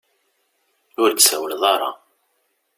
Ur 1.01 1.09
d-tsawleḍ 1.11 1.63
ara. 1.73 1.91